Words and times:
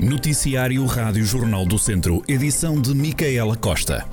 Noticiário 0.00 0.86
Rádio 0.86 1.24
Jornal 1.24 1.66
do 1.66 1.76
Centro, 1.76 2.22
edição 2.28 2.80
de 2.80 2.94
Micaela 2.94 3.56
Costa. 3.56 4.06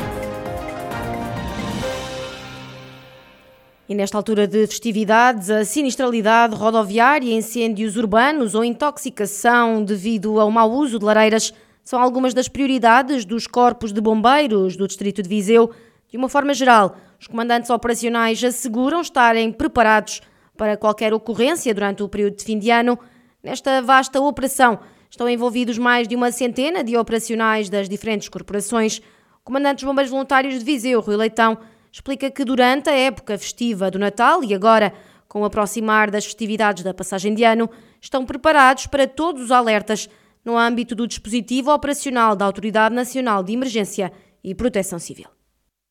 E 3.87 3.93
nesta 3.93 4.17
altura 4.17 4.47
de 4.47 4.65
festividades, 4.65 5.51
a 5.51 5.63
sinistralidade 5.63 6.55
rodoviária, 6.55 7.31
incêndios 7.31 7.97
urbanos 7.97 8.55
ou 8.55 8.65
intoxicação 8.65 9.83
devido 9.83 10.39
ao 10.39 10.49
mau 10.49 10.71
uso 10.71 10.97
de 10.97 11.05
lareiras 11.05 11.53
são 11.83 12.01
algumas 12.01 12.33
das 12.33 12.47
prioridades 12.47 13.23
dos 13.23 13.45
corpos 13.45 13.93
de 13.93 14.01
bombeiros 14.01 14.75
do 14.75 14.87
Distrito 14.87 15.21
de 15.21 15.29
Viseu. 15.29 15.69
De 16.09 16.17
uma 16.17 16.27
forma 16.27 16.55
geral, 16.55 16.97
os 17.19 17.27
comandantes 17.27 17.69
operacionais 17.69 18.43
asseguram 18.43 19.01
estarem 19.01 19.51
preparados 19.51 20.19
para 20.57 20.75
qualquer 20.75 21.13
ocorrência 21.13 21.71
durante 21.75 22.01
o 22.01 22.09
período 22.09 22.37
de 22.37 22.43
fim 22.43 22.57
de 22.57 22.71
ano. 22.71 22.97
Nesta 23.43 23.83
vasta 23.83 24.19
operação 24.19 24.79
estão 25.15 25.29
envolvidos 25.29 25.77
mais 25.77 26.07
de 26.09 26.15
uma 26.15 26.29
centena 26.29 26.83
de 26.83 26.97
operacionais 26.97 27.69
das 27.69 27.87
diferentes 27.87 28.27
corporações. 28.27 28.99
O 29.39 29.45
comandante 29.45 29.77
dos 29.77 29.85
Bombeiros 29.85 30.11
Voluntários 30.11 30.59
de 30.59 30.65
Viseu, 30.65 30.99
Rui 30.99 31.15
Leitão, 31.15 31.57
explica 31.89 32.29
que 32.29 32.43
durante 32.43 32.89
a 32.89 32.93
época 32.93 33.37
festiva 33.37 33.89
do 33.89 33.97
Natal 33.97 34.43
e 34.43 34.53
agora 34.53 34.93
com 35.27 35.41
o 35.41 35.45
aproximar 35.45 36.11
das 36.11 36.25
festividades 36.25 36.83
da 36.83 36.93
passagem 36.93 37.33
de 37.33 37.43
ano, 37.43 37.69
estão 37.99 38.25
preparados 38.25 38.87
para 38.87 39.07
todos 39.07 39.41
os 39.41 39.51
alertas 39.51 40.09
no 40.43 40.57
âmbito 40.57 40.93
do 40.93 41.07
dispositivo 41.07 41.73
operacional 41.73 42.35
da 42.35 42.45
Autoridade 42.45 42.93
Nacional 42.93 43.41
de 43.41 43.53
Emergência 43.53 44.11
e 44.43 44.53
Proteção 44.53 44.99
Civil. 44.99 45.27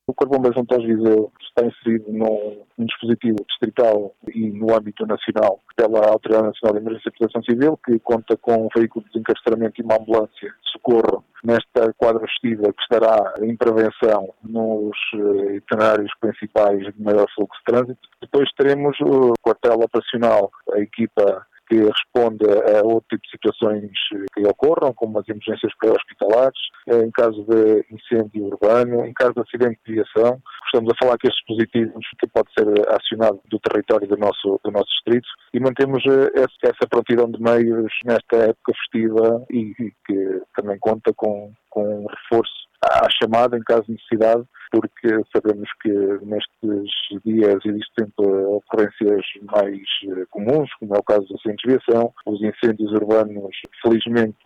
O 0.06 0.12
Corpo 0.12 0.32
de 0.32 0.36
Bombeiros 0.36 0.56
Voluntários 0.56 0.86
de 0.86 0.96
Viseu 0.96 1.32
está 1.40 1.66
inserido 1.66 2.12
num, 2.12 2.62
num, 2.76 2.84
dispositivo 2.84 3.38
distrital 3.48 4.14
e 4.34 4.50
no 4.50 4.77
âmbito 4.77 5.06
nacional 5.06 5.60
pela 5.74 6.10
Autoridade 6.10 6.48
Nacional 6.48 6.74
de 6.74 6.80
Emergência 6.82 7.08
e 7.08 7.18
Proteção 7.18 7.42
Civil, 7.42 7.78
que 7.82 7.98
conta 8.00 8.36
com 8.36 8.66
um 8.66 8.68
veículo 8.77 9.02
de 9.06 9.12
desencastramento 9.12 9.80
e 9.80 9.84
uma 9.84 9.96
ambulância 9.96 10.50
de 10.50 10.70
socorro 10.72 11.24
nesta 11.42 11.91
quadra 11.94 12.20
festiva 12.20 12.70
que 12.70 12.83
estará 12.83 13.34
em 13.41 13.56
prevenção 13.56 14.34
nos 14.42 14.96
eh, 15.14 15.56
itinerários 15.56 16.12
principais 16.20 16.80
de 16.80 17.02
maior 17.02 17.27
fluxo 17.34 17.58
de 17.61 17.72
trânsito. 17.72 18.08
Depois 18.20 18.50
teremos 18.58 18.98
o 19.00 19.33
quartel 19.41 19.80
operacional, 19.80 20.50
a 20.74 20.80
equipa 20.80 21.46
que 21.75 21.83
responde 21.83 22.44
a 22.47 22.84
outro 22.84 23.08
tipo 23.08 23.22
de 23.25 23.30
situações 23.30 23.91
que 24.33 24.47
ocorram, 24.47 24.92
como 24.94 25.19
as 25.19 25.28
emergências 25.28 25.72
pré-hospitalares, 25.80 26.61
em 26.86 27.11
caso 27.11 27.44
de 27.48 27.84
incêndio 27.91 28.44
urbano, 28.47 29.05
em 29.05 29.12
caso 29.12 29.34
de 29.34 29.41
acidente 29.41 29.80
de 29.84 29.95
viação. 29.95 30.41
Estamos 30.67 30.92
a 30.92 31.05
falar 31.05 31.19
que 31.19 31.27
estes 31.27 31.42
dispositivos 31.47 32.06
que 32.20 32.28
pode 32.28 32.48
ser 32.56 32.67
acionado 32.95 33.41
do 33.50 33.58
território 33.58 34.06
do 34.06 34.17
nosso, 34.17 34.61
do 34.64 34.70
nosso 34.70 34.89
distrito 34.91 35.28
e 35.52 35.61
mantemos 35.61 36.02
eh, 36.06 36.47
essa 36.62 36.89
prontidão 36.89 37.30
de 37.30 37.41
meios 37.41 37.92
nesta 38.05 38.36
época 38.50 38.72
festiva 38.72 39.45
e, 39.50 39.72
e 39.78 39.92
que 40.06 40.42
também 40.55 40.78
conta 40.78 41.12
com, 41.17 41.52
com 41.70 41.83
um 41.83 42.06
reforço 42.06 42.64
à 42.83 43.08
chamada 43.11 43.56
em 43.56 43.62
caso 43.62 43.84
de 43.84 43.92
necessidade, 43.92 44.45
porque 44.75 45.08
sabemos 45.33 45.69
que 45.80 45.92
nestes 46.27 47.22
dias 47.25 47.58
existem 47.64 48.06
ocorrências 48.19 49.25
mais 49.42 49.80
eh, 50.03 50.27
comuns, 50.30 50.69
como 50.80 50.97
é 50.97 50.98
o 50.98 51.03
caso 51.03 51.25
do 51.28 51.34
incêndio 51.34 51.58
de 51.64 51.77
viação, 51.77 52.12
os 52.27 52.42
incêndios 52.42 52.91
urbanos, 52.92 53.55
felizmente, 53.80 54.36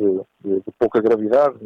de 0.45 0.63
pouca 0.79 1.01
gravidade, 1.01 1.57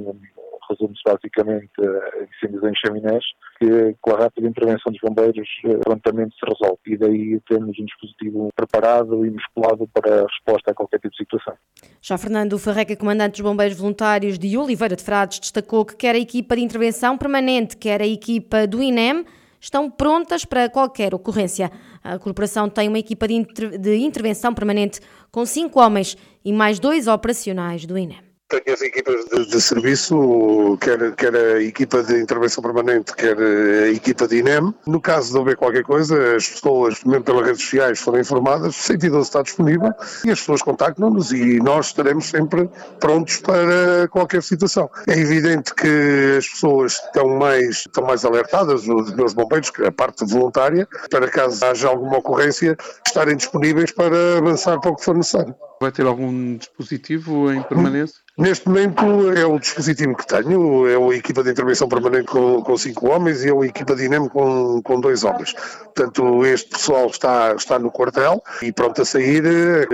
resume-se 0.73 1.03
basicamente 1.05 1.71
a 1.79 2.25
incêndios 2.25 2.63
em 2.65 2.75
chaminés, 2.75 3.25
que 3.59 3.97
com 4.01 4.15
a 4.15 4.19
rápida 4.19 4.49
intervenção 4.49 4.91
dos 4.93 5.01
bombeiros 5.01 5.49
eh, 5.65 5.77
prontamente 5.79 6.35
se 6.35 6.47
resolve. 6.47 6.81
E 6.87 6.97
daí 6.97 7.41
temos 7.49 7.79
um 7.79 7.85
dispositivo 7.85 8.49
preparado 8.55 9.25
e 9.25 9.31
musculado 9.31 9.89
para 9.93 10.23
a 10.23 10.27
resposta 10.27 10.71
a 10.71 10.75
qualquer 10.75 10.99
tipo 10.99 11.11
de 11.11 11.19
situação. 11.19 11.55
Já 12.01 12.19
Fernando 12.19 12.59
Ferreca, 12.59 12.97
comandante 12.97 13.33
dos 13.33 13.51
bombeiros 13.51 13.79
voluntários 13.79 14.39
de 14.39 14.57
Oliveira 14.57 14.97
de 14.97 15.03
Frades, 15.03 15.39
destacou 15.39 15.85
que 15.85 15.97
quer 15.97 16.15
a 16.15 16.19
equipa 16.19 16.57
de 16.57 16.63
intervenção 16.63 17.17
permanente, 17.17 17.77
quer 17.77 18.01
a 18.01 18.07
equipa 18.07 18.67
do 18.67 18.83
INEM, 18.83 19.25
estão 19.61 19.89
prontas 19.89 20.45
para 20.45 20.69
qualquer 20.69 21.15
ocorrência. 21.15 21.71
A 22.03 22.19
corporação 22.19 22.69
tem 22.69 22.89
uma 22.89 22.99
equipa 22.99 23.29
de, 23.29 23.35
inter 23.35 23.79
de 23.79 23.97
intervenção 23.99 24.53
permanente 24.53 25.01
com 25.31 25.47
cinco 25.47 25.81
homens 25.81 26.17
e 26.45 26.53
mais 26.53 26.81
dois 26.81 27.07
operacionais 27.07 27.87
do 27.87 27.97
INEM 27.97 28.32
tenho 28.61 28.75
as 28.75 28.83
equipas 28.83 29.25
de, 29.27 29.47
de, 29.47 29.61
serviço, 29.61 30.77
quer, 30.81 31.15
quer 31.15 31.35
a 31.35 31.63
equipa 31.63 32.03
de 32.03 32.21
intervenção 32.21 32.63
permanente, 32.63 33.15
quer 33.15 33.37
a 33.39 33.89
equipa 33.89 34.29
de 34.29 34.39
INEM. 34.39 34.75
No 34.87 35.01
caso 35.01 35.33
de 35.33 35.39
haver 35.39 35.57
qualquer 35.57 35.83
coisa, 35.83 36.37
as 36.37 36.49
pessoas, 36.49 37.03
mesmo 37.05 37.25
pelas 37.25 37.47
redes 37.47 37.63
sociais, 37.63 38.01
foram 38.01 38.21
informadas, 38.21 38.77
o 38.77 38.83
112 38.83 39.29
está 39.29 39.43
disponível 39.43 39.93
e 40.25 40.31
as 40.31 40.41
pessoas 40.41 40.63
contactam-nos 40.63 41.33
e 41.33 41.59
nós 41.61 41.87
estaremos 41.87 42.27
sempre 42.27 42.69
prontos 43.01 43.39
para 43.39 44.09
qualquer 44.11 44.43
situação. 44.43 44.91
É 45.09 45.19
evidente 45.19 45.75
que 45.75 46.37
as 46.39 46.49
pessoas 46.49 46.95
estão 46.95 47.29
mais, 47.29 47.79
estão 47.79 48.05
mais 48.05 48.25
alertadas, 48.25 48.87
os 48.87 49.13
meus 49.15 49.33
bombeiros, 49.33 49.73
a 49.87 49.93
parte 49.93 50.25
voluntária, 50.25 50.87
para 51.11 51.29
caso 51.29 51.65
haja 51.65 51.89
alguma 51.89 52.19
ocorrência, 52.19 52.77
estarem 53.07 53.37
disponíveis 53.37 53.93
para 53.93 54.39
avançar 54.39 54.81
para 54.81 54.91
o 54.91 54.97
que 54.97 55.05
for 55.05 55.17
necessário. 55.17 55.55
Vai 55.83 55.91
ter 55.91 56.07
algum 56.07 56.57
dispositivo 56.57 57.53
em 57.53 57.61
permanência? 57.61 58.15
Neste 58.39 58.69
momento 58.69 59.33
é 59.37 59.45
o 59.45 59.59
dispositivo 59.59 60.17
que 60.17 60.25
tenho, 60.25 60.87
é 60.87 60.95
a 60.95 61.17
equipa 61.17 61.43
de 61.43 61.51
intervenção 61.51 61.89
permanente 61.89 62.27
com, 62.27 62.63
com 62.63 62.77
cinco 62.77 63.09
homens 63.09 63.43
e 63.43 63.49
é 63.49 63.53
a 63.53 63.67
equipa 63.67 63.97
de 63.97 64.05
INEM 64.05 64.29
com, 64.29 64.81
com 64.81 65.01
dois 65.01 65.25
homens. 65.25 65.53
Portanto, 65.53 66.47
este 66.47 66.71
pessoal 66.71 67.09
está, 67.09 67.53
está 67.57 67.81
no 67.81 67.91
quartel 67.91 68.41
e 68.63 68.71
pronto 68.71 69.03
a 69.03 69.05
sair 69.05 69.43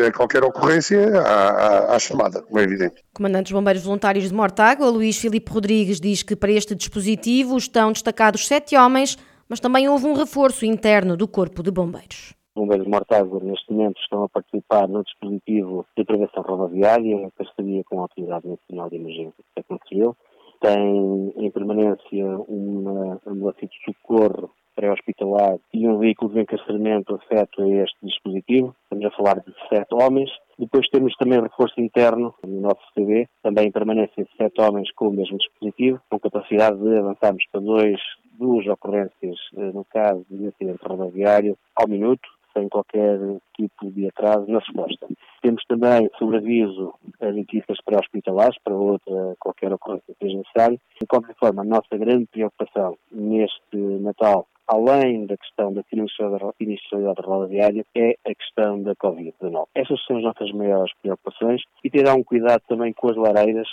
a 0.06 0.12
qualquer 0.12 0.44
ocorrência 0.44 1.22
à, 1.22 1.92
à, 1.92 1.96
à 1.96 1.98
chamada, 1.98 2.42
como 2.42 2.60
é 2.60 2.64
evidente. 2.64 3.02
Comandante 3.14 3.44
dos 3.44 3.52
Bombeiros 3.52 3.82
Voluntários 3.82 4.28
de 4.28 4.34
Mortágua, 4.34 4.90
Luís 4.90 5.16
Filipe 5.16 5.50
Rodrigues, 5.50 5.98
diz 5.98 6.22
que 6.22 6.36
para 6.36 6.52
este 6.52 6.74
dispositivo 6.74 7.56
estão 7.56 7.92
destacados 7.92 8.46
sete 8.46 8.76
homens, 8.76 9.16
mas 9.48 9.58
também 9.58 9.88
houve 9.88 10.04
um 10.04 10.12
reforço 10.12 10.66
interno 10.66 11.16
do 11.16 11.26
Corpo 11.26 11.62
de 11.62 11.70
Bombeiros 11.70 12.37
bombeiros 12.58 12.88
Mortágua 12.88 13.40
neste 13.40 13.72
momento 13.72 14.00
estão 14.00 14.24
a 14.24 14.28
participar 14.28 14.88
no 14.88 15.04
dispositivo 15.04 15.86
de 15.96 16.04
prevenção 16.04 16.42
rodoviária 16.42 17.14
em 17.14 17.30
parceria 17.30 17.84
com 17.84 17.98
a 17.98 18.02
Autoridade 18.02 18.48
Nacional 18.48 18.90
de 18.90 18.96
Emergência 18.96 19.34
e 19.38 19.54
Proteção 19.54 19.78
Civil. 19.88 20.16
Tem 20.60 21.32
em 21.36 21.50
permanência 21.52 22.26
uma 22.48 23.20
ambulância 23.24 23.68
de 23.68 23.76
socorro 23.84 24.50
pré-hospitalar 24.74 25.58
e 25.72 25.88
um 25.88 25.98
veículo 25.98 26.32
de 26.32 26.40
encarceramento 26.40 27.14
afeto 27.14 27.62
a 27.62 27.68
este 27.68 27.96
dispositivo. 28.02 28.74
Estamos 28.84 29.04
a 29.06 29.16
falar 29.16 29.40
de 29.40 29.52
sete 29.68 29.94
homens. 29.94 30.30
Depois 30.58 30.88
temos 30.88 31.14
também 31.16 31.40
reforço 31.40 31.80
interno 31.80 32.34
no 32.44 32.60
nosso 32.60 32.82
CB, 32.94 33.28
também 33.42 33.68
em 33.68 33.72
permanência 33.72 34.24
de 34.24 34.30
sete 34.36 34.60
homens 34.60 34.90
com 34.92 35.08
o 35.08 35.12
mesmo 35.12 35.38
dispositivo, 35.38 36.00
com 36.10 36.18
capacidade 36.18 36.78
de 36.78 36.96
avançarmos 36.96 37.44
para 37.52 37.60
dois, 37.60 38.00
duas 38.38 38.66
ocorrências, 38.66 39.36
eh, 39.56 39.72
no 39.72 39.84
caso 39.84 40.24
de 40.30 40.46
acidente 40.48 40.84
rodoviário, 40.84 41.56
ao 41.74 41.88
minuto 41.88 42.28
sem 42.52 42.68
qualquer 42.68 43.18
tipo 43.56 43.90
de 43.90 44.08
atraso 44.08 44.46
na 44.48 44.58
resposta. 44.58 45.06
Temos 45.42 45.62
também, 45.68 46.10
sobre 46.18 46.38
aviso, 46.38 46.94
as 47.20 47.36
equipas 47.36 47.78
pré-hospitalares 47.84 48.56
para 48.62 48.74
outra, 48.74 49.36
qualquer 49.38 49.72
ocorrência 49.72 50.14
que 50.14 50.26
seja 50.26 50.38
necessário. 50.38 50.80
De 51.00 51.06
qualquer 51.06 51.34
forma, 51.36 51.62
a 51.62 51.64
nossa 51.64 51.96
grande 51.96 52.26
preocupação 52.26 52.96
neste 53.12 53.76
Natal, 53.76 54.46
além 54.66 55.26
da 55.26 55.36
questão 55.36 55.72
da 55.72 55.82
sinistralidade 55.84 57.22
rodoviária, 57.22 57.84
é 57.96 58.16
a 58.26 58.34
questão 58.34 58.82
da 58.82 58.94
Covid-19. 58.96 59.66
Essas 59.74 60.04
são 60.04 60.18
as 60.18 60.22
nossas 60.22 60.52
maiores 60.52 60.92
preocupações 61.00 61.62
e 61.82 61.90
terá 61.90 62.14
um 62.14 62.22
cuidado 62.22 62.62
também 62.68 62.92
com 62.92 63.10
as 63.10 63.16
lareiras, 63.16 63.68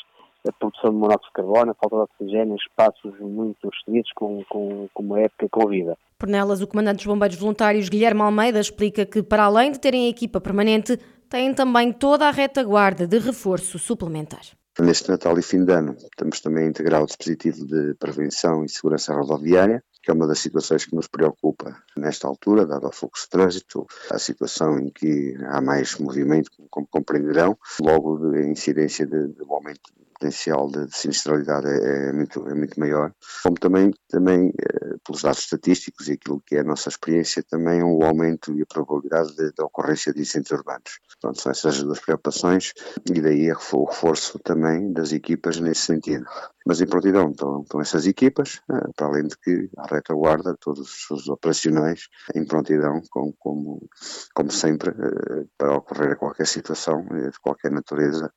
a 0.48 0.52
produção 0.54 0.92
de 0.92 0.98
monóxido 0.98 1.28
de 1.28 1.34
carbono, 1.34 1.72
a 1.72 1.76
falta 1.76 1.96
de 1.96 2.02
oxigênio, 2.04 2.56
espaços 2.56 3.20
muito 3.20 3.70
restritos 3.70 4.12
com, 4.16 4.44
com, 4.50 4.88
com 4.94 5.04
uma 5.04 5.20
época 5.22 5.48
com 5.50 5.68
vida. 5.68 5.98
Por 6.18 6.30
nelas, 6.30 6.62
o 6.62 6.68
comandante 6.68 6.98
dos 6.98 7.06
bombeiros 7.06 7.38
voluntários 7.38 7.90
Guilherme 7.90 8.22
Almeida 8.22 8.60
explica 8.60 9.06
que, 9.06 9.22
para 9.22 9.44
além 9.44 9.72
de 9.72 9.80
terem 9.80 10.06
a 10.06 10.10
equipa 10.10 10.40
permanente, 10.40 10.98
têm 11.30 11.54
também 11.54 11.92
toda 11.92 12.28
a 12.28 12.32
retaguarda 12.32 13.08
de 13.08 13.20
reforço 13.20 13.78
suplementar. 13.80 14.42
Neste 14.78 15.10
Natal 15.10 15.40
e 15.40 15.42
fim 15.42 15.64
de 15.64 15.72
ano, 15.72 15.96
temos 16.18 16.42
também 16.42 16.66
a 16.66 16.68
integrar 16.68 17.02
o 17.02 17.06
dispositivo 17.06 17.66
de 17.66 17.94
prevenção 17.96 18.64
e 18.66 18.70
segurança 18.70 19.14
rodoviária, 19.14 19.82
que 20.04 20.12
é 20.12 20.14
uma 20.14 20.28
das 20.28 20.40
situações 20.40 20.86
que 20.86 20.94
nos 20.94 21.08
preocupa 21.08 21.82
nesta 21.98 22.28
altura, 22.28 22.66
dado 22.66 22.86
o 22.86 22.92
fluxo 22.92 23.24
de 23.24 23.30
trânsito, 23.30 23.88
a 24.12 24.20
situação 24.20 24.78
em 24.78 24.90
que 24.90 25.34
há 25.48 25.62
mais 25.62 25.98
movimento, 25.98 26.52
como 26.70 26.86
compreenderão, 26.88 27.58
logo 27.82 28.32
de 28.32 28.48
incidência 28.48 29.08
de, 29.08 29.30
de 29.30 29.44
um 29.44 29.54
aumento 29.54 29.94
potencial 30.20 30.70
de, 30.70 30.88
de 30.88 30.98
sinistralidade 30.98 31.68
é, 31.68 32.10
é, 32.10 32.14
muito, 32.14 32.48
é 32.48 32.54
muito 32.54 32.80
maior, 32.80 33.12
como 33.44 33.56
também, 33.56 33.92
também 34.10 34.52
eh, 34.60 34.96
pelos 35.04 35.22
dados 35.22 35.40
estatísticos 35.40 36.08
e 36.08 36.14
aquilo 36.14 36.42
que 36.46 36.56
é 36.56 36.62
a 36.62 36.64
nossa 36.64 36.90
experiência, 36.90 37.44
também 37.44 37.84
o 37.84 38.04
aumento 38.04 38.54
e 38.58 38.62
a 38.62 38.66
probabilidade 38.66 39.36
de, 39.36 39.52
de 39.52 39.62
ocorrência 39.62 40.14
de 40.14 40.22
incêndios 40.22 40.52
urbanos. 40.52 41.00
Portanto, 41.08 41.42
são 41.42 41.52
essas 41.52 41.84
duas 41.84 42.00
preocupações 42.00 42.74
e 43.14 43.22
daí 43.22 43.52
o 43.52 43.86
reforço 43.86 44.40
também 44.40 44.92
das 44.92 45.12
equipas 45.12 45.60
nesse 45.60 45.82
sentido. 45.82 46.26
Mas 46.68 46.82
em 46.82 46.88
prontidão 46.88 47.30
estão, 47.30 47.62
estão 47.62 47.80
essas 47.80 48.08
equipas, 48.08 48.60
eh, 48.72 48.90
para 48.96 49.08
além 49.08 49.28
de 49.28 49.38
que 49.38 49.70
a 49.78 49.86
retaguarda, 49.88 50.58
todos 50.60 51.08
os 51.12 51.28
operacionais 51.30 52.08
em 52.34 52.44
prontidão, 52.44 53.02
como, 53.12 53.36
como, 53.38 53.90
como 54.34 54.52
sempre, 54.52 54.90
eh, 54.90 55.46
para 55.58 55.78
ocorrer 55.78 56.18
qualquer 56.18 56.48
situação 56.48 57.06
de 57.06 57.40
qualquer 57.40 57.72
natureza, 57.72 58.32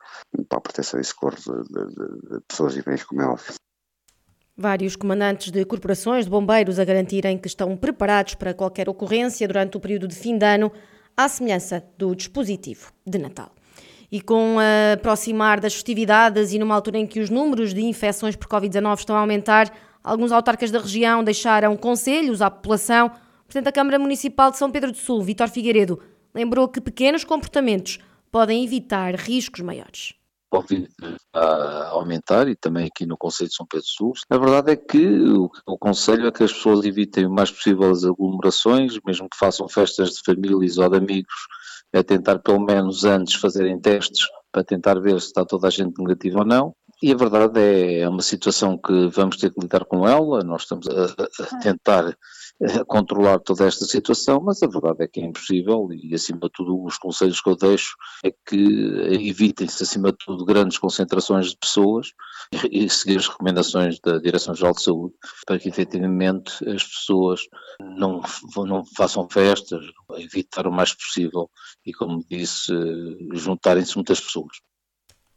para 0.49 0.59
a 0.59 0.61
proteção 0.61 1.01
e 1.01 1.05
socorro 1.05 1.37
de, 1.69 2.35
de, 2.35 2.41
pessoas 2.49 2.77
e 2.77 2.83
bens, 2.83 3.05
como 3.05 3.23
é 3.23 3.27
óbvio. 3.27 3.55
Vários 4.57 4.97
comandantes 4.97 5.53
de 5.53 5.65
corporações 5.65 6.25
de 6.25 6.31
bombeiros 6.31 6.79
a 6.79 6.85
garantirem 6.85 7.39
que 7.39 7.47
estão 7.47 7.77
preparados 7.77 8.35
para 8.35 8.53
qualquer 8.53 8.89
ocorrência 8.89 9.47
durante 9.47 9.77
o 9.77 9.81
período 9.81 10.09
de 10.09 10.17
fim 10.17 10.37
de 10.37 10.45
ano, 10.45 10.73
à 11.17 11.29
semelhança 11.29 11.85
do 11.97 12.15
dispositivo 12.15 12.93
de 13.07 13.19
Natal. 13.19 13.53
E 14.11 14.21
com 14.21 14.57
a 14.59 14.95
aproximar 14.95 15.61
das 15.61 15.75
festividades 15.75 16.53
e 16.53 16.59
numa 16.59 16.75
altura 16.75 16.99
em 16.99 17.07
que 17.07 17.21
os 17.21 17.31
números 17.31 17.75
de 17.75 17.85
infecções 17.85 18.35
por 18.35 18.49
Covid-19 18.49 18.99
estão 18.99 19.17
a 19.17 19.21
aumentar, 19.21 19.71
alguns 20.03 20.33
autarcas 20.33 20.71
da 20.71 20.81
região 20.81 21.23
deixaram 21.23 21.77
conselhos 21.77 22.41
à 22.41 22.51
população. 22.51 23.11
Presidente 23.47 23.65
da 23.65 23.73
Câmara 23.73 23.99
Municipal 23.99 24.51
de 24.51 24.59
São 24.59 24.71
Pedro 24.71 24.91
do 24.91 24.99
Sul, 24.99 25.23
Vítor 25.23 25.49
Figueiredo, 25.49 26.01
lembrou 26.35 26.69
que 26.69 26.81
pequenos 26.81 27.25
comportamentos 27.25 27.99
podem 28.31 28.65
evitar 28.65 29.15
riscos 29.15 29.61
maiores. 29.61 30.18
Covid 30.51 30.89
a 31.35 31.89
aumentar 31.89 32.49
e 32.49 32.57
também 32.57 32.87
aqui 32.87 33.07
no 33.07 33.17
Conselho 33.17 33.51
de 33.51 33.57
São 33.57 33.67
Pedro 33.67 33.87
Sul. 33.87 34.13
A 34.31 34.39
verdade 34.39 34.73
é 34.73 34.77
que 34.77 35.07
o, 35.07 35.51
o 35.67 35.79
Conselho 35.79 36.27
é 36.27 36.33
que 36.33 36.43
as 36.43 36.53
pessoas 36.53 36.85
evitem 36.85 37.27
o 37.27 37.31
mais 37.31 37.51
possível 37.51 37.91
as 37.91 38.05
aglomerações, 38.05 38.99
mesmo 39.05 39.29
que 39.29 39.37
façam 39.37 39.69
festas 39.69 40.11
de 40.11 40.23
famílias 40.25 40.79
ou 40.79 40.89
de 40.89 40.97
amigos, 40.97 41.35
é 41.93 42.03
tentar 42.03 42.39
pelo 42.39 42.61
menos 42.61 43.05
antes 43.05 43.35
fazerem 43.35 43.81
testes 43.81 44.27
para 44.53 44.65
tentar 44.65 45.01
ver 45.01 45.21
se 45.21 45.27
está 45.27 45.45
toda 45.45 45.69
a 45.69 45.71
gente 45.71 45.99
negativa 45.99 46.41
ou 46.41 46.45
não. 46.45 46.75
E 47.01 47.13
a 47.13 47.17
verdade 47.17 47.61
é, 47.61 48.01
é 48.01 48.09
uma 48.09 48.23
situação 48.23 48.77
que 48.77 49.09
vamos 49.09 49.37
ter 49.37 49.53
que 49.53 49.61
lidar 49.61 49.85
com 49.85 50.07
ela, 50.07 50.43
nós 50.43 50.63
estamos 50.63 50.87
a, 50.89 51.05
a 51.05 51.59
tentar 51.61 52.17
controlar 52.87 53.39
toda 53.39 53.67
esta 53.67 53.85
situação, 53.85 54.41
mas 54.41 54.63
a 54.63 54.67
verdade 54.67 55.05
é 55.05 55.07
que 55.07 55.21
é 55.21 55.25
impossível 55.25 55.89
e, 55.93 56.13
acima 56.13 56.41
de 56.41 56.51
tudo, 56.53 56.83
os 56.85 56.99
conselhos 56.99 57.41
que 57.41 57.49
eu 57.49 57.57
deixo 57.57 57.95
é 58.25 58.33
que 58.33 58.57
evitem-se, 59.29 59.83
acima 59.83 60.11
de 60.11 60.19
tudo, 60.19 60.45
grandes 60.45 60.79
concentrações 60.79 61.51
de 61.51 61.57
pessoas 61.57 62.09
e, 62.53 62.85
e 62.85 62.91
seguir 62.91 63.19
as 63.19 63.29
recomendações 63.29 64.01
da 64.01 64.19
Direção-Geral 64.19 64.73
de 64.73 64.83
Saúde 64.83 65.15
para 65.47 65.59
que, 65.59 65.69
efetivamente, 65.69 66.53
as 66.69 66.83
pessoas 66.83 67.43
não, 67.81 68.21
não 68.57 68.85
façam 68.97 69.29
festas, 69.31 69.85
evitar 70.17 70.67
o 70.67 70.73
mais 70.73 70.93
possível 70.93 71.49
e, 71.87 71.93
como 71.93 72.25
disse, 72.29 72.73
juntarem-se 73.35 73.95
muitas 73.95 74.21
pessoas. 74.21 74.57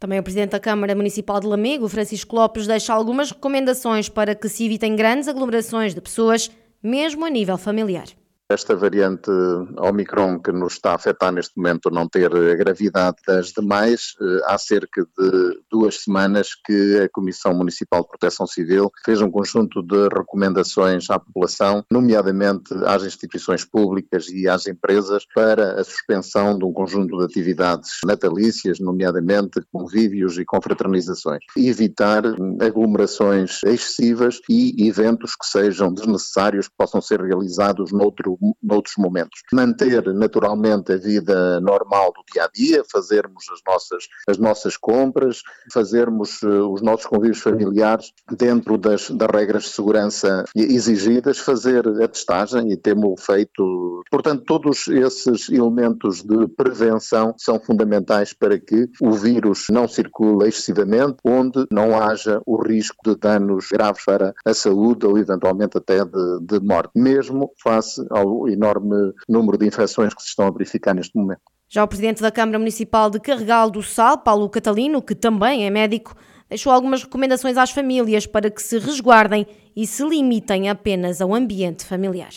Também 0.01 0.18
o 0.18 0.24
Presidente 0.24 0.50
da 0.50 0.59
Câmara 0.59 0.95
Municipal 0.95 1.39
de 1.39 1.45
Lamego, 1.45 1.88
Francisco 1.88 2.36
Lopes, 2.36 2.65
deixa 2.65 2.92
algumas 2.92 3.30
recomendações 3.30 4.09
para 4.09 4.33
que 4.33 4.50
se 4.50 4.65
evitem 4.65 4.95
grandes 4.95 5.27
aglomerações 5.27 5.94
de 5.94 6.01
pessoas 6.01 6.50
mesmo 6.81 7.24
a 7.24 7.30
nível 7.30 7.56
familiar 7.56 8.07
esta 8.51 8.75
variante 8.75 9.31
Omicron 9.77 10.39
que 10.39 10.51
nos 10.51 10.74
está 10.74 10.92
a 10.92 10.95
afetar 10.95 11.31
neste 11.31 11.57
momento 11.57 11.89
não 11.89 12.07
ter 12.07 12.33
a 12.36 12.56
gravidade 12.56 13.18
das 13.25 13.51
demais, 13.51 14.13
eh, 14.21 14.42
há 14.45 14.57
cerca 14.57 15.03
de 15.03 15.62
duas 15.69 16.03
semanas 16.03 16.50
que 16.65 17.00
a 17.03 17.09
Comissão 17.09 17.53
Municipal 17.53 18.01
de 18.01 18.09
Proteção 18.09 18.45
Civil 18.45 18.92
fez 19.06 19.21
um 19.21 19.31
conjunto 19.31 19.81
de 19.81 20.07
recomendações 20.09 21.09
à 21.09 21.19
população, 21.19 21.83
nomeadamente 21.92 22.74
às 22.86 23.03
instituições 23.03 23.63
públicas 23.65 24.27
e 24.30 24.48
às 24.48 24.68
empresas, 24.68 25.25
para 25.33 25.80
a 25.80 25.83
suspensão 25.83 26.57
de 26.57 26.65
um 26.65 26.74
conjunto 26.74 27.18
de 27.18 27.25
atividades 27.25 28.00
natalícias, 28.06 28.80
nomeadamente 28.80 29.62
convívios 29.71 30.38
e 30.38 30.45
confraternizações, 30.45 31.44
e 31.56 31.69
evitar 31.69 32.24
aglomerações 32.59 33.59
excessivas 33.65 34.39
e 34.50 34.88
eventos 34.88 35.36
que 35.36 35.45
sejam 35.45 35.94
desnecessários 35.94 36.68
que 36.68 36.75
possam 36.77 37.01
ser 37.01 37.21
realizados 37.21 37.92
noutro 37.92 38.38
noutros 38.61 38.95
momentos. 38.97 39.41
Manter 39.53 40.13
naturalmente 40.13 40.91
a 40.93 40.97
vida 40.97 41.59
normal 41.59 42.11
do 42.13 42.23
dia 42.31 42.45
a 42.45 42.49
dia, 42.53 42.83
fazermos 42.91 43.45
as 43.51 43.59
nossas, 43.65 44.07
as 44.27 44.38
nossas 44.38 44.77
compras, 44.77 45.41
fazermos 45.71 46.41
uh, 46.41 46.71
os 46.71 46.81
nossos 46.81 47.05
convívios 47.05 47.41
familiares 47.41 48.13
dentro 48.38 48.77
das, 48.77 49.09
das 49.09 49.29
regras 49.31 49.63
de 49.63 49.69
segurança 49.69 50.45
exigidas, 50.55 51.39
fazer 51.39 51.88
a 51.88 52.07
testagem 52.07 52.71
e 52.71 52.77
temos 52.77 53.23
feito. 53.23 54.03
Portanto, 54.09 54.44
todos 54.45 54.87
esses 54.87 55.49
elementos 55.49 56.23
de 56.23 56.47
prevenção 56.47 57.33
são 57.37 57.59
fundamentais 57.59 58.33
para 58.33 58.59
que 58.59 58.89
o 59.01 59.11
vírus 59.11 59.65
não 59.69 59.87
circule 59.87 60.47
excessivamente, 60.47 61.17
onde 61.23 61.65
não 61.71 61.97
haja 61.97 62.41
o 62.45 62.61
risco 62.61 62.97
de 63.05 63.15
danos 63.15 63.67
graves 63.71 64.03
para 64.05 64.33
a 64.45 64.53
saúde 64.53 65.05
ou 65.05 65.17
eventualmente 65.17 65.77
até 65.77 66.03
de, 66.03 66.39
de 66.41 66.59
morte, 66.59 66.91
mesmo 66.95 67.51
face 67.61 68.05
ao 68.09 68.31
enorme 68.48 69.13
número 69.28 69.57
de 69.57 69.68
infecções 69.68 70.13
que 70.13 70.22
se 70.22 70.30
estão 70.30 70.48
a 70.48 70.51
verificar 70.51 70.94
neste 70.94 71.18
momento. 71.18 71.42
Já 71.69 71.83
o 71.83 71.88
presidente 71.88 72.22
da 72.22 72.31
Câmara 72.31 72.60
Municipal 72.60 73.10
de 73.10 73.19
Carregal 73.19 73.69
do 73.69 73.81
Sal, 73.81 74.18
Paulo 74.18 74.50
Catalino, 74.50 75.01
que 75.01 75.16
também 75.16 75.66
é 75.66 75.69
médico, 75.69 76.13
deixou 76.50 76.72
algumas 76.72 77.04
recomendações 77.04 77.57
às 77.57 77.72
famílias 77.72 78.25
para 78.25 78.51
que 78.51 78.62
se 78.62 78.78
resguardem 78.78 79.48
e 79.75 79.88
se 79.88 80.04
limitem 80.04 80.69
apenas 80.69 81.22
ao 81.22 81.33
ambiente 81.33 81.86
familiar. 81.86 82.31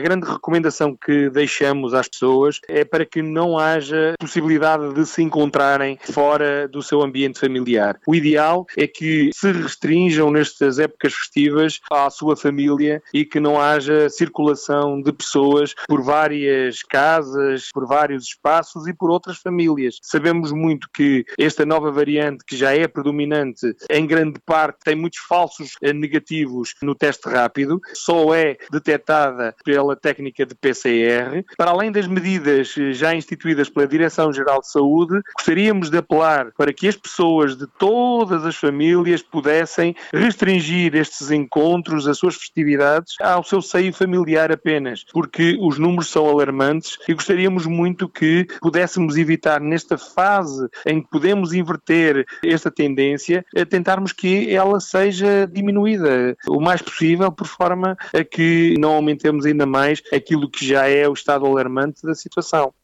A 0.00 0.02
grande 0.02 0.26
recomendação 0.26 0.96
que 0.96 1.28
deixamos 1.28 1.92
às 1.92 2.08
pessoas 2.08 2.58
é 2.66 2.86
para 2.86 3.04
que 3.04 3.20
não 3.20 3.58
haja 3.58 4.14
possibilidade 4.18 4.94
de 4.94 5.04
se 5.04 5.22
encontrarem 5.22 5.98
fora 6.00 6.66
do 6.66 6.82
seu 6.82 7.02
ambiente 7.02 7.38
familiar. 7.38 8.00
O 8.06 8.14
ideal 8.14 8.64
é 8.78 8.86
que 8.86 9.28
se 9.34 9.52
restringam 9.52 10.30
nestas 10.30 10.78
épocas 10.78 11.12
festivas 11.12 11.80
à 11.92 12.08
sua 12.08 12.34
família 12.34 13.02
e 13.12 13.26
que 13.26 13.38
não 13.38 13.60
haja 13.60 14.08
circulação 14.08 15.02
de 15.02 15.12
pessoas 15.12 15.74
por 15.86 16.02
várias 16.02 16.82
casas, 16.82 17.68
por 17.70 17.86
vários 17.86 18.24
espaços 18.24 18.86
e 18.88 18.94
por 18.94 19.10
outras 19.10 19.36
famílias. 19.36 19.98
Sabemos 20.00 20.50
muito 20.50 20.88
que 20.94 21.26
esta 21.38 21.66
nova 21.66 21.92
variante, 21.92 22.42
que 22.46 22.56
já 22.56 22.74
é 22.74 22.88
predominante, 22.88 23.76
em 23.90 24.06
grande 24.06 24.40
parte 24.46 24.78
tem 24.82 24.94
muitos 24.94 25.20
falsos 25.28 25.72
negativos 25.94 26.72
no 26.82 26.94
teste 26.94 27.28
rápido, 27.28 27.78
só 27.92 28.34
é 28.34 28.56
detectada 28.72 29.54
pela 29.62 29.89
pela 29.90 29.96
técnica 29.96 30.46
de 30.46 30.54
PCR. 30.54 31.44
Para 31.56 31.70
além 31.70 31.90
das 31.90 32.06
medidas 32.06 32.74
já 32.92 33.14
instituídas 33.14 33.68
pela 33.68 33.86
Direção-Geral 33.86 34.60
de 34.60 34.70
Saúde, 34.70 35.20
gostaríamos 35.36 35.90
de 35.90 35.98
apelar 35.98 36.52
para 36.56 36.72
que 36.72 36.86
as 36.86 36.96
pessoas 36.96 37.56
de 37.56 37.66
todas 37.78 38.44
as 38.44 38.56
famílias 38.56 39.22
pudessem 39.22 39.94
restringir 40.12 40.94
estes 40.94 41.30
encontros, 41.30 42.06
as 42.06 42.18
suas 42.18 42.36
festividades, 42.36 43.14
ao 43.20 43.42
seu 43.42 43.60
seio 43.60 43.92
familiar 43.92 44.52
apenas, 44.52 45.04
porque 45.12 45.58
os 45.60 45.78
números 45.78 46.10
são 46.10 46.28
alarmantes 46.28 46.98
e 47.08 47.14
gostaríamos 47.14 47.66
muito 47.66 48.08
que 48.08 48.46
pudéssemos 48.60 49.16
evitar, 49.16 49.60
nesta 49.60 49.98
fase 49.98 50.68
em 50.86 51.02
que 51.02 51.08
podemos 51.10 51.52
inverter 51.52 52.26
esta 52.44 52.70
tendência, 52.70 53.44
a 53.56 53.64
tentarmos 53.64 54.12
que 54.12 54.54
ela 54.54 54.78
seja 54.80 55.48
diminuída 55.50 56.36
o 56.46 56.60
mais 56.60 56.82
possível, 56.82 57.32
por 57.32 57.46
forma 57.46 57.96
a 58.14 58.24
que 58.24 58.74
não 58.78 58.92
aumentemos 58.92 59.46
ainda 59.46 59.66
mais 59.70 60.02
aquilo 60.12 60.50
que 60.50 60.66
já 60.66 60.88
é 60.88 61.08
o 61.08 61.12
estado 61.12 61.46
alarmante 61.46 62.02
da 62.02 62.14
situação. 62.14 62.74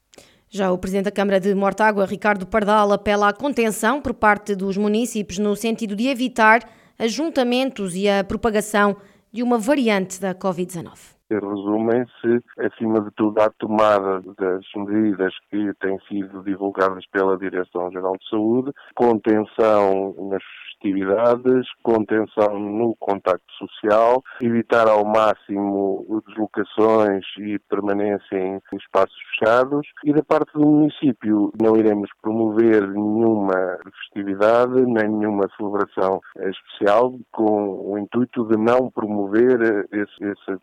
Já 0.49 0.71
o 0.71 0.79
Presidente 0.79 1.07
da 1.07 1.11
Câmara 1.11 1.41
de 1.41 1.53
Mortágua, 1.55 2.07
Ricardo 2.07 2.47
Pardal, 2.47 2.93
apela 2.93 3.29
à 3.29 3.33
contenção 3.33 4.01
por 4.01 4.15
parte 4.15 4.55
dos 4.55 4.77
municípios 4.77 5.39
no 5.39 5.57
sentido 5.57 5.97
de 5.97 6.07
evitar 6.07 6.61
ajuntamentos 6.99 7.95
e 7.97 8.09
a 8.09 8.23
propagação 8.23 8.97
de 9.33 9.43
uma 9.43 9.59
variante 9.59 10.21
da 10.21 10.35
Covid-19 10.35 11.16
resumem-se, 11.31 12.43
acima 12.59 13.01
de 13.01 13.11
tudo, 13.13 13.41
à 13.41 13.51
tomada 13.51 14.21
das 14.39 14.65
medidas 14.77 15.35
que 15.51 15.73
têm 15.81 15.99
sido 16.09 16.43
divulgadas 16.43 17.05
pela 17.13 17.37
Direção-Geral 17.37 18.17
de 18.17 18.29
Saúde, 18.29 18.73
contenção 18.95 20.15
nas 20.31 20.43
festividades, 20.77 21.67
contenção 21.83 22.59
no 22.59 22.95
contacto 22.97 23.53
social, 23.59 24.23
evitar 24.41 24.89
ao 24.89 25.05
máximo 25.05 26.23
deslocações 26.27 27.25
e 27.39 27.59
permanência 27.69 28.37
em 28.37 28.61
espaços 28.75 29.17
fechados 29.31 29.87
e 30.05 30.13
da 30.13 30.23
parte 30.23 30.53
do 30.53 30.67
município 30.67 31.53
não 31.61 31.77
iremos 31.77 32.11
promover 32.23 32.87
nenhuma 32.89 33.79
festividade 34.01 34.83
nem 34.87 35.09
nenhuma 35.09 35.49
celebração 35.57 36.21
especial 36.37 37.19
com 37.33 37.93
o 37.93 37.99
intuito 37.99 38.45
de 38.47 38.57
não 38.57 38.91
promover 38.91 39.87
esse, 39.93 40.25
esse 40.25 40.59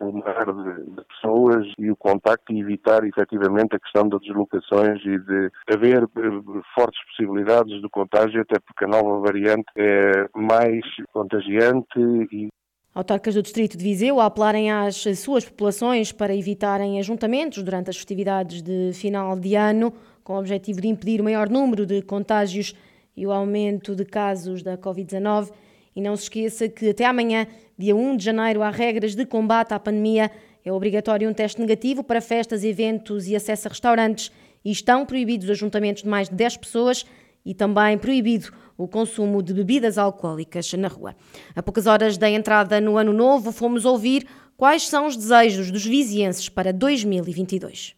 de, 0.62 0.90
de 0.90 1.04
pessoas 1.04 1.66
e 1.78 1.90
o 1.90 1.96
contacto 1.96 2.52
e 2.52 2.60
evitar 2.60 3.04
efetivamente 3.04 3.74
a 3.74 3.80
questão 3.80 4.08
das 4.08 4.20
deslocações 4.20 5.00
e 5.04 5.18
de 5.18 5.50
haver 5.72 6.02
eh, 6.02 6.60
fortes 6.74 7.00
possibilidades 7.06 7.80
de 7.80 7.88
contágio 7.88 8.40
até 8.40 8.58
porque 8.60 8.84
a 8.84 8.88
nova 8.88 9.20
variante 9.20 9.66
é 9.76 10.28
mais 10.34 10.84
contagiante 11.12 11.98
e 12.32 12.48
Autarcas 12.94 13.34
do 13.34 13.42
Distrito 13.42 13.76
de 13.76 13.82
Viseu 13.82 14.20
a 14.20 14.26
apelarem 14.26 14.70
às 14.70 15.02
suas 15.18 15.44
populações 15.44 16.12
para 16.12 16.32
evitarem 16.32 17.00
ajuntamentos 17.00 17.60
durante 17.60 17.90
as 17.90 17.96
festividades 17.96 18.62
de 18.62 18.92
final 18.94 19.36
de 19.36 19.56
ano, 19.56 19.92
com 20.22 20.34
o 20.34 20.38
objetivo 20.38 20.80
de 20.80 20.86
impedir 20.86 21.20
o 21.20 21.24
maior 21.24 21.50
número 21.50 21.84
de 21.84 22.02
contágios 22.02 22.72
e 23.16 23.26
o 23.26 23.32
aumento 23.32 23.96
de 23.96 24.04
casos 24.04 24.62
da 24.62 24.78
Covid-19 24.78 25.50
E 25.94 26.00
não 26.00 26.16
se 26.16 26.24
esqueça 26.24 26.68
que 26.68 26.90
até 26.90 27.04
amanhã, 27.04 27.46
dia 27.78 27.94
1 27.94 28.16
de 28.16 28.24
janeiro, 28.24 28.62
há 28.62 28.70
regras 28.70 29.14
de 29.14 29.24
combate 29.24 29.72
à 29.72 29.78
pandemia. 29.78 30.30
É 30.64 30.72
obrigatório 30.72 31.28
um 31.28 31.34
teste 31.34 31.60
negativo 31.60 32.02
para 32.02 32.20
festas, 32.20 32.64
eventos 32.64 33.28
e 33.28 33.36
acesso 33.36 33.68
a 33.68 33.70
restaurantes 33.70 34.32
e 34.64 34.70
estão 34.70 35.04
proibidos 35.04 35.50
ajuntamentos 35.50 36.02
de 36.02 36.08
mais 36.08 36.28
de 36.28 36.34
10 36.34 36.56
pessoas 36.56 37.04
e 37.44 37.54
também 37.54 37.98
proibido 37.98 38.52
o 38.76 38.88
consumo 38.88 39.42
de 39.42 39.52
bebidas 39.52 39.98
alcoólicas 39.98 40.72
na 40.72 40.88
rua. 40.88 41.14
A 41.54 41.62
poucas 41.62 41.86
horas 41.86 42.16
da 42.16 42.28
entrada 42.28 42.80
no 42.80 42.96
ano 42.96 43.12
novo, 43.12 43.52
fomos 43.52 43.84
ouvir 43.84 44.26
quais 44.56 44.88
são 44.88 45.06
os 45.06 45.16
desejos 45.16 45.70
dos 45.70 45.84
vizienses 45.84 46.48
para 46.48 46.72
2022. 46.72 47.94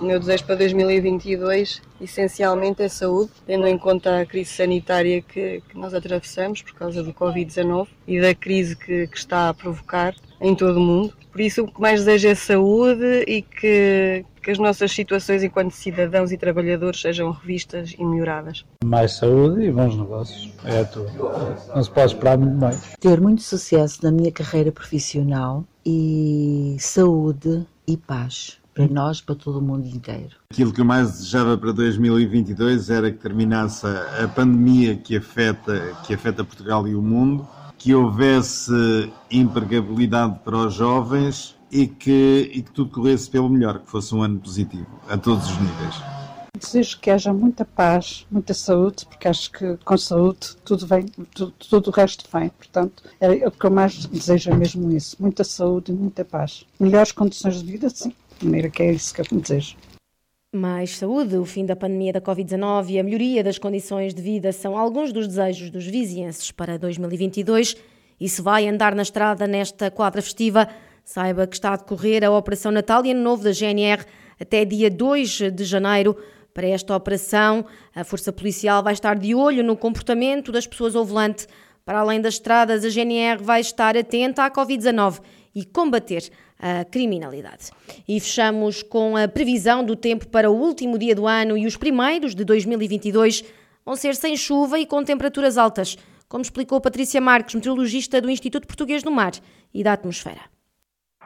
O 0.00 0.04
meu 0.04 0.20
desejo 0.20 0.44
para 0.44 0.54
2022 0.54 1.82
essencialmente 2.00 2.82
é 2.82 2.88
saúde, 2.88 3.32
tendo 3.44 3.66
em 3.66 3.76
conta 3.76 4.20
a 4.20 4.26
crise 4.26 4.50
sanitária 4.50 5.20
que, 5.20 5.60
que 5.68 5.76
nós 5.76 5.92
atravessamos 5.92 6.62
por 6.62 6.74
causa 6.74 7.02
do 7.02 7.12
Covid-19 7.12 7.88
e 8.06 8.20
da 8.20 8.32
crise 8.32 8.76
que, 8.76 9.08
que, 9.08 9.18
está 9.18 9.48
a 9.48 9.54
provocar 9.54 10.14
em 10.40 10.54
todo 10.54 10.76
o 10.76 10.80
mundo. 10.80 11.12
Por 11.32 11.40
isso, 11.40 11.64
o 11.64 11.66
que 11.66 11.80
mais 11.80 12.04
desejo 12.04 12.28
é 12.28 12.34
saúde 12.36 13.24
e 13.26 13.42
que, 13.42 14.24
que 14.40 14.50
as 14.52 14.58
nossas 14.58 14.92
situações 14.92 15.42
enquanto 15.42 15.72
cidadãos 15.72 16.30
e 16.30 16.38
trabalhadores 16.38 17.00
sejam 17.00 17.32
revistas 17.32 17.96
e 17.98 18.04
melhoradas. 18.04 18.64
Mais 18.84 19.14
saúde 19.14 19.64
e 19.64 19.72
bons 19.72 19.96
negócios, 19.96 20.52
é 20.64 20.84
tudo. 20.84 21.10
Não 21.74 21.82
se 21.82 21.90
pode 21.90 22.12
esperar 22.12 22.38
muito 22.38 22.56
mais. 22.56 22.94
Ter 23.00 23.20
muito 23.20 23.42
sucesso 23.42 23.98
na 24.04 24.12
minha 24.12 24.30
carreira 24.30 24.70
profissional 24.70 25.64
e 25.84 26.76
saúde 26.78 27.66
e 27.84 27.96
paz 27.96 28.60
para 28.78 28.86
nós, 28.86 29.20
para 29.20 29.34
todo 29.34 29.58
o 29.58 29.62
mundo 29.62 29.88
inteiro. 29.88 30.36
Aquilo 30.52 30.72
que 30.72 30.80
eu 30.80 30.84
mais 30.84 31.10
desejava 31.10 31.58
para 31.58 31.72
2022 31.72 32.90
era 32.90 33.10
que 33.10 33.18
terminasse 33.18 33.84
a 33.84 34.28
pandemia 34.28 34.94
que 34.94 35.16
afeta, 35.16 35.96
que 36.06 36.14
afeta 36.14 36.44
Portugal 36.44 36.86
e 36.86 36.94
o 36.94 37.02
mundo, 37.02 37.46
que 37.76 37.92
houvesse 37.92 39.10
empregabilidade 39.28 40.38
para 40.44 40.56
os 40.56 40.74
jovens 40.74 41.56
e 41.72 41.88
que, 41.88 42.52
e 42.54 42.62
que 42.62 42.70
tudo 42.70 42.90
corresse 42.90 43.28
pelo 43.28 43.48
melhor, 43.48 43.80
que 43.80 43.90
fosse 43.90 44.14
um 44.14 44.22
ano 44.22 44.38
positivo, 44.38 44.86
a 45.08 45.16
todos 45.16 45.50
os 45.50 45.58
níveis. 45.58 45.96
Desejo 46.56 47.00
que 47.00 47.10
haja 47.10 47.32
muita 47.32 47.64
paz, 47.64 48.26
muita 48.30 48.54
saúde, 48.54 49.06
porque 49.06 49.26
acho 49.26 49.50
que 49.50 49.76
com 49.84 49.98
saúde 49.98 50.56
tudo 50.64 50.86
vem, 50.86 51.06
tudo, 51.34 51.52
tudo 51.68 51.88
o 51.88 51.92
resto 51.92 52.24
vem. 52.32 52.48
Portanto, 52.48 53.02
é, 53.20 53.46
o 53.46 53.50
que 53.50 53.64
eu 53.64 53.70
mais 53.70 54.06
desejo 54.06 54.50
é 54.50 54.56
mesmo 54.56 54.90
isso: 54.90 55.16
muita 55.20 55.44
saúde 55.44 55.92
e 55.92 55.94
muita 55.94 56.24
paz. 56.24 56.64
Melhores 56.80 57.12
condições 57.12 57.62
de 57.62 57.70
vida, 57.70 57.88
sim 57.90 58.12
maneira 58.44 58.70
que 58.70 58.82
é 58.82 58.92
isso 58.92 59.14
que 59.14 59.22
desejo. 59.34 59.76
Mais 60.54 60.96
saúde, 60.96 61.36
o 61.36 61.44
fim 61.44 61.66
da 61.66 61.76
pandemia 61.76 62.10
da 62.10 62.22
Covid-19 62.22 62.88
e 62.88 62.98
a 62.98 63.02
melhoria 63.02 63.44
das 63.44 63.58
condições 63.58 64.14
de 64.14 64.22
vida 64.22 64.50
são 64.50 64.78
alguns 64.78 65.12
dos 65.12 65.28
desejos 65.28 65.68
dos 65.68 65.84
vizienses 65.84 66.50
para 66.50 66.78
2022. 66.78 67.76
E 68.18 68.28
se 68.28 68.40
vai 68.40 68.66
andar 68.66 68.94
na 68.94 69.02
estrada 69.02 69.46
nesta 69.46 69.90
quadra 69.90 70.22
festiva, 70.22 70.66
saiba 71.04 71.46
que 71.46 71.54
está 71.54 71.74
a 71.74 71.76
decorrer 71.76 72.24
a 72.24 72.30
Operação 72.30 72.72
Natal 72.72 73.04
e 73.04 73.10
Ano 73.10 73.22
Novo 73.22 73.44
da 73.44 73.52
GNR 73.52 74.04
até 74.40 74.64
dia 74.64 74.90
2 74.90 75.52
de 75.52 75.64
janeiro. 75.64 76.16
Para 76.54 76.66
esta 76.66 76.96
operação, 76.96 77.66
a 77.94 78.02
Força 78.02 78.32
Policial 78.32 78.82
vai 78.82 78.94
estar 78.94 79.18
de 79.18 79.34
olho 79.34 79.62
no 79.62 79.76
comportamento 79.76 80.50
das 80.50 80.66
pessoas 80.66 80.96
ao 80.96 81.04
volante. 81.04 81.46
Para 81.84 82.00
além 82.00 82.22
das 82.22 82.34
estradas, 82.34 82.84
a 82.86 82.88
GNR 82.88 83.42
vai 83.42 83.60
estar 83.60 83.96
atenta 83.96 84.44
à 84.44 84.50
Covid-19 84.50 85.20
e 85.54 85.64
combater 85.64 86.30
a 86.58 86.84
criminalidade. 86.84 87.70
E 88.06 88.18
fechamos 88.18 88.82
com 88.82 89.16
a 89.16 89.28
previsão 89.28 89.84
do 89.84 89.94
tempo 89.94 90.28
para 90.28 90.50
o 90.50 90.54
último 90.54 90.98
dia 90.98 91.14
do 91.14 91.26
ano 91.26 91.56
e 91.56 91.66
os 91.66 91.76
primeiros 91.76 92.34
de 92.34 92.44
2022 92.44 93.42
vão 93.84 93.94
ser 93.94 94.14
sem 94.14 94.36
chuva 94.36 94.78
e 94.78 94.86
com 94.86 95.02
temperaturas 95.04 95.56
altas, 95.56 95.96
como 96.28 96.42
explicou 96.42 96.80
Patrícia 96.80 97.20
Marques, 97.20 97.54
meteorologista 97.54 98.20
do 98.20 98.28
Instituto 98.28 98.66
Português 98.66 99.02
do 99.02 99.10
Mar 99.10 99.32
e 99.72 99.82
da 99.82 99.92
Atmosfera. 99.92 100.40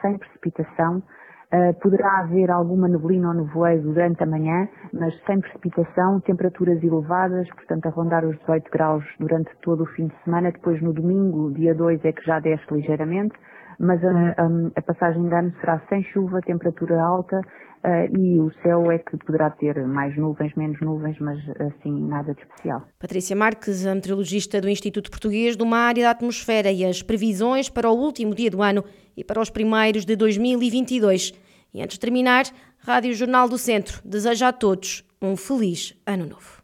Sem 0.01 0.17
precipitação, 0.17 0.97
uh, 0.97 1.73
poderá 1.81 2.19
haver 2.19 2.51
alguma 2.51 2.87
neblina 2.87 3.29
ou 3.29 3.33
nevoeiro 3.33 3.81
durante 3.83 4.21
a 4.23 4.25
manhã, 4.25 4.67
mas 4.93 5.13
sem 5.25 5.41
precipitação, 5.41 6.21
temperaturas 6.21 6.81
elevadas, 6.83 7.47
portanto 7.49 7.87
a 7.87 7.89
rondar 7.89 8.25
os 8.25 8.37
18 8.39 8.69
graus 8.71 9.03
durante 9.19 9.49
todo 9.61 9.83
o 9.83 9.87
fim 9.87 10.07
de 10.07 10.15
semana. 10.23 10.51
Depois 10.51 10.81
no 10.81 10.93
domingo, 10.93 11.51
dia 11.51 11.73
2, 11.73 12.05
é 12.05 12.11
que 12.11 12.23
já 12.23 12.39
desce 12.39 12.63
ligeiramente 12.71 13.35
mas 13.79 14.03
a, 14.03 14.33
a, 14.75 14.81
passagem 14.81 15.27
de 15.27 15.33
ano 15.33 15.53
será 15.59 15.81
sem 15.89 16.03
chuva, 16.03 16.41
temperatura 16.41 17.01
alta 17.01 17.39
uh, 17.39 18.17
e 18.17 18.39
o 18.39 18.51
céu 18.61 18.91
é 18.91 18.99
que 18.99 19.17
poderá 19.17 19.49
ter 19.49 19.85
mais 19.85 20.15
nuvens, 20.17 20.53
menos 20.55 20.79
nuvens, 20.81 21.17
mas 21.19 21.39
assim 21.59 22.07
nada 22.07 22.33
de 22.33 22.41
especial. 22.41 22.83
Patrícia 22.99 23.35
Marques, 23.35 23.85
a 23.85 23.93
meteorologista 23.93 24.59
do 24.61 24.69
Instituto 24.69 25.09
Português 25.09 25.55
do 25.55 25.65
Mar 25.65 25.97
e 25.97 26.01
da 26.01 26.11
Atmosfera 26.11 26.71
e 26.71 26.85
as 26.85 27.01
previsões 27.01 27.69
para 27.69 27.89
o 27.89 27.95
último 27.95 28.33
dia 28.33 28.49
do 28.49 28.61
ano 28.61 28.83
e 29.15 29.23
para 29.23 29.41
os 29.41 29.49
primeiros 29.49 30.05
de 30.05 30.15
2022. 30.15 31.33
E 31.73 31.81
antes 31.81 31.95
de 31.95 31.99
terminar, 31.99 32.45
Rádio 32.79 33.13
Jornal 33.13 33.49
do 33.49 33.57
Centro 33.57 34.01
deseja 34.05 34.49
a 34.49 34.53
todos 34.53 35.03
um 35.21 35.35
feliz 35.35 35.99
ano 36.05 36.25
novo. 36.25 36.62